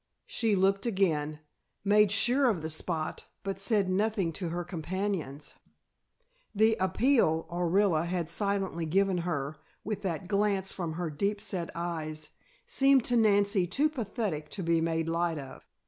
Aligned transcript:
She 0.25 0.55
looked 0.55 0.87
again, 0.87 1.41
made 1.83 2.11
sure 2.11 2.49
of 2.49 2.63
the 2.63 2.71
spot, 2.71 3.27
but 3.43 3.59
said 3.59 3.87
nothing 3.87 4.33
to 4.33 4.49
her 4.49 4.63
companions. 4.63 5.53
The 6.55 6.75
appeal 6.79 7.45
Orilla 7.51 8.05
had 8.07 8.27
silently 8.27 8.87
given 8.87 9.19
her, 9.19 9.57
with 9.83 10.01
that 10.01 10.27
glance 10.27 10.71
from 10.71 10.93
her 10.93 11.11
deep 11.11 11.39
set 11.39 11.69
eyes, 11.75 12.31
seemed 12.65 13.03
to 13.03 13.15
Nancy 13.15 13.67
too 13.67 13.89
pathetic 13.89 14.49
to 14.57 14.63
be 14.63 14.81
made 14.81 15.07
light 15.07 15.37
of. 15.37 15.67